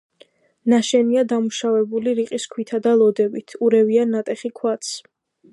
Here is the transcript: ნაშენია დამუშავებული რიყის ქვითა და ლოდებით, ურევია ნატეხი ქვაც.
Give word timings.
ნაშენია 0.71 1.23
დამუშავებული 1.33 2.15
რიყის 2.21 2.49
ქვითა 2.55 2.83
და 2.89 2.97
ლოდებით, 3.03 3.59
ურევია 3.69 4.11
ნატეხი 4.15 4.57
ქვაც. 4.63 4.95